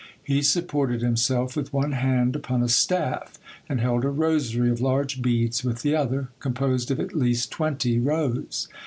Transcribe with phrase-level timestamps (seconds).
[0.23, 3.37] He supported himself with one hand upon a staff,
[3.69, 7.99] and held a rosary of large beads with the other, composed of at least twenty
[7.99, 8.67] rows.